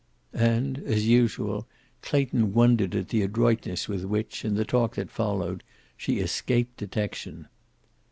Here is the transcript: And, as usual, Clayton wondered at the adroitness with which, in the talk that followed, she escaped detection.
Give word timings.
And, 0.33 0.79
as 0.79 1.05
usual, 1.05 1.67
Clayton 2.01 2.53
wondered 2.53 2.95
at 2.95 3.09
the 3.09 3.21
adroitness 3.21 3.87
with 3.87 4.03
which, 4.03 4.43
in 4.43 4.55
the 4.55 4.65
talk 4.65 4.95
that 4.95 5.11
followed, 5.11 5.61
she 5.95 6.17
escaped 6.17 6.77
detection. 6.77 7.47